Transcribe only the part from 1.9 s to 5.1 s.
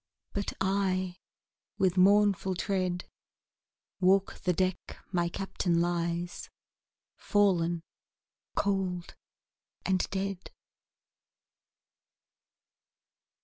mournful tread, Walk the deck